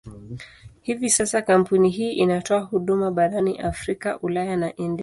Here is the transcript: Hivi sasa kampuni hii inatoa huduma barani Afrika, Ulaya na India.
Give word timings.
Hivi 0.81 1.09
sasa 1.09 1.41
kampuni 1.41 1.89
hii 1.89 2.11
inatoa 2.11 2.59
huduma 2.61 3.11
barani 3.11 3.59
Afrika, 3.59 4.19
Ulaya 4.19 4.57
na 4.57 4.75
India. 4.75 4.99